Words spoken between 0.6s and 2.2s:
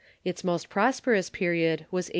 prosperous period Avas A.